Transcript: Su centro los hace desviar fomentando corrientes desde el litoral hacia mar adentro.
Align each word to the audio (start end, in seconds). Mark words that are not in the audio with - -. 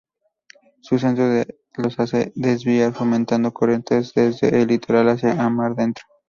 Su 0.79 0.97
centro 0.97 1.43
los 1.77 1.99
hace 1.99 2.31
desviar 2.33 2.91
fomentando 2.93 3.53
corrientes 3.53 4.13
desde 4.15 4.59
el 4.59 4.67
litoral 4.69 5.09
hacia 5.09 5.35
mar 5.47 5.73
adentro. 5.73 6.05